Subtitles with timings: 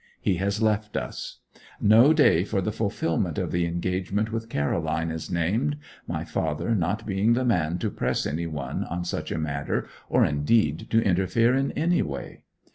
[0.19, 1.41] He has left us.
[1.79, 5.77] No day for the fulfilment of the engagement with Caroline is named,
[6.07, 10.25] my father not being the man to press any one on such a matter, or,
[10.25, 12.41] indeed, to interfere in any way.